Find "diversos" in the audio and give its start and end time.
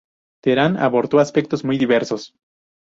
1.77-2.33